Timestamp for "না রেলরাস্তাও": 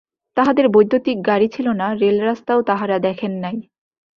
1.71-2.59